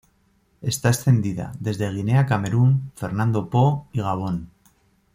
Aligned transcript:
Está 0.71 0.89
extendida 0.89 1.51
desde 1.59 1.87
Guinea 1.93 2.21
a 2.21 2.25
Camerún, 2.25 2.91
Fernando 2.95 3.51
Po, 3.51 3.85
y 3.93 4.01
Gabón. 4.01 4.49